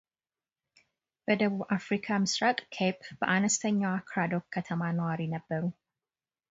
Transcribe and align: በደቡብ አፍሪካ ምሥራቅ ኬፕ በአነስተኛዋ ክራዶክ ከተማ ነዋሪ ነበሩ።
በደቡብ 1.25 1.59
አፍሪካ 1.77 2.07
ምሥራቅ 2.23 2.57
ኬፕ 2.77 2.99
በአነስተኛዋ 3.19 3.93
ክራዶክ 4.09 4.45
ከተማ 4.55 4.81
ነዋሪ 5.01 5.21
ነበሩ። 5.37 5.63